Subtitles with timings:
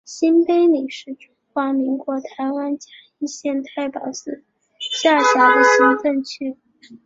[0.03, 2.87] 新埤里是中华民国台湾嘉
[3.19, 4.43] 义县太保市
[4.79, 6.57] 辖下的行政区。